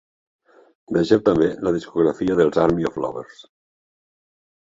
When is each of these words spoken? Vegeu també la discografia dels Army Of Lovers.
Vegeu 0.95 1.19
també 1.27 1.49
la 1.67 1.73
discografia 1.75 2.37
dels 2.39 2.57
Army 2.63 2.89
Of 2.91 2.97
Lovers. 3.05 3.45